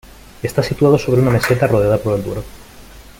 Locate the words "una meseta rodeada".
1.21-1.99